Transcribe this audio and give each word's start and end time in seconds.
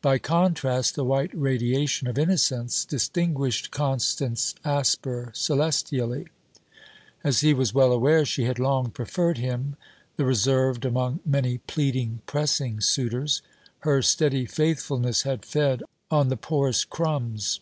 By 0.00 0.16
contrast, 0.18 0.94
the 0.94 1.04
white 1.04 1.32
radiation 1.34 2.08
of 2.08 2.16
Innocence 2.18 2.82
distinguished 2.82 3.70
Constance 3.70 4.54
Asper 4.64 5.30
celestially. 5.34 6.28
As 7.22 7.40
he 7.40 7.52
was 7.52 7.74
well 7.74 7.92
aware, 7.92 8.24
she 8.24 8.44
had 8.44 8.58
long 8.58 8.90
preferred 8.90 9.36
him 9.36 9.76
the 10.16 10.24
reserved 10.24 10.86
among 10.86 11.20
many 11.26 11.58
pleading 11.58 12.22
pressing 12.24 12.80
suitors. 12.80 13.42
Her 13.80 14.00
steady 14.00 14.46
faithfulness 14.46 15.24
had 15.24 15.44
fed 15.44 15.82
on 16.10 16.28
the 16.30 16.38
poorest 16.38 16.88
crumbs. 16.88 17.60